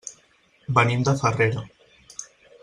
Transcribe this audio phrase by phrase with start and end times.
[0.77, 1.63] Venim de Farrera.